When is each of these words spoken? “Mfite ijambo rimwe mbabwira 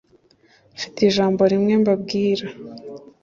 “Mfite 0.75 0.99
ijambo 1.09 1.41
rimwe 1.51 1.73
mbabwira 1.81 2.45